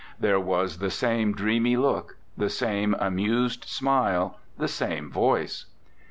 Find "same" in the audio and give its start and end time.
0.89-1.31, 2.49-2.95, 4.67-5.11